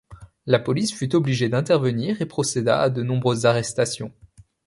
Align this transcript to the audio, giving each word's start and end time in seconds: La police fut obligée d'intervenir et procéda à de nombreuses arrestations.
La 0.47 0.57
police 0.57 0.91
fut 0.93 1.15
obligée 1.15 1.47
d'intervenir 1.47 2.23
et 2.23 2.25
procéda 2.25 2.79
à 2.81 2.89
de 2.89 3.03
nombreuses 3.03 3.45
arrestations. 3.45 4.11